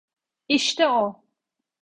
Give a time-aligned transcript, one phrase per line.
[0.47, 1.23] İşte o.